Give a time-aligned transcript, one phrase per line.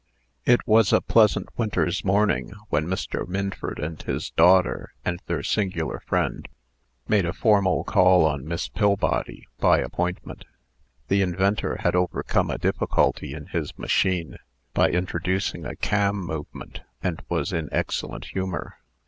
[0.45, 3.27] It was a pleasant winter's morning, when Mr.
[3.27, 6.47] Minford and his daughter, and their singular friend,
[7.07, 10.45] made a formal call on Miss Pillbody, by appointment.
[11.07, 14.37] The inventor had overcome a difficulty in his machine,
[14.73, 18.79] by introducing a cam movement, and was in excellent humor.